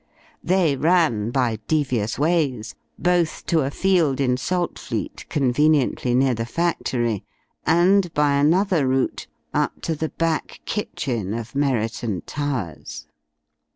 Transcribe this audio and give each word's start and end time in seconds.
They 0.43 0.75
ran, 0.75 1.29
by 1.29 1.57
devious 1.67 2.17
ways, 2.17 2.73
both 2.97 3.45
to 3.45 3.59
a 3.61 3.69
field 3.69 4.19
in 4.19 4.35
Saltfleet 4.35 5.29
conveniently 5.29 6.15
near 6.15 6.33
the 6.33 6.47
factory, 6.47 7.23
and 7.67 8.11
by 8.15 8.33
another 8.33 8.87
route 8.87 9.27
up 9.53 9.79
to 9.83 9.93
the 9.93 10.09
back 10.09 10.61
kitchen 10.65 11.35
of 11.35 11.53
Merriton 11.53 12.21
Towers. 12.25 13.05